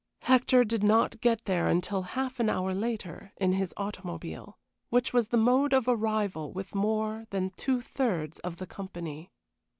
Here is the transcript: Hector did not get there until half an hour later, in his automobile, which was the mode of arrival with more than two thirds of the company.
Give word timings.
Hector 0.23 0.63
did 0.63 0.83
not 0.83 1.21
get 1.21 1.45
there 1.45 1.67
until 1.67 2.01
half 2.17 2.39
an 2.39 2.49
hour 2.49 2.73
later, 2.73 3.33
in 3.37 3.51
his 3.51 3.71
automobile, 3.77 4.57
which 4.89 5.13
was 5.13 5.27
the 5.27 5.37
mode 5.37 5.73
of 5.73 5.87
arrival 5.87 6.51
with 6.51 6.73
more 6.73 7.25
than 7.29 7.51
two 7.51 7.81
thirds 7.81 8.39
of 8.39 8.57
the 8.57 8.65
company. 8.65 9.29